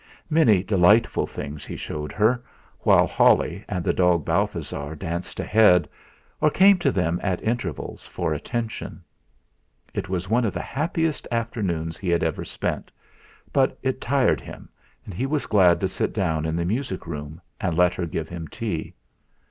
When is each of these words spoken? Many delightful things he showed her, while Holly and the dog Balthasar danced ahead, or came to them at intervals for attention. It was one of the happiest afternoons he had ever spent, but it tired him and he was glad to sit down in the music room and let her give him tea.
Many 0.31 0.63
delightful 0.63 1.27
things 1.27 1.63
he 1.63 1.75
showed 1.77 2.11
her, 2.11 2.43
while 2.79 3.05
Holly 3.05 3.63
and 3.69 3.83
the 3.83 3.93
dog 3.93 4.25
Balthasar 4.25 4.95
danced 4.95 5.39
ahead, 5.39 5.87
or 6.41 6.49
came 6.49 6.79
to 6.79 6.91
them 6.91 7.19
at 7.21 7.39
intervals 7.43 8.03
for 8.07 8.33
attention. 8.33 9.03
It 9.93 10.09
was 10.09 10.27
one 10.27 10.43
of 10.43 10.55
the 10.55 10.59
happiest 10.61 11.27
afternoons 11.31 11.99
he 11.99 12.09
had 12.09 12.23
ever 12.23 12.43
spent, 12.43 12.89
but 13.53 13.77
it 13.83 14.01
tired 14.01 14.41
him 14.41 14.69
and 15.05 15.13
he 15.13 15.27
was 15.27 15.45
glad 15.45 15.79
to 15.81 15.87
sit 15.87 16.13
down 16.13 16.47
in 16.47 16.55
the 16.55 16.65
music 16.65 17.05
room 17.05 17.39
and 17.59 17.77
let 17.77 17.93
her 17.93 18.07
give 18.07 18.27
him 18.27 18.47
tea. 18.47 18.95